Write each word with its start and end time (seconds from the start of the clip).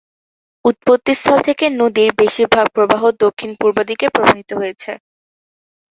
উৎপত্তিস্থল 0.65 1.37
হতে 1.39 1.65
নদীর 1.73 2.09
বেশীরভাগ 2.19 2.65
প্রবাহ 2.75 3.01
দক্ষিণ-পূর্ব 3.23 3.77
দিকে 3.89 4.05
প্রবাহিত 4.09 4.49
হয়েছে। 4.53 4.91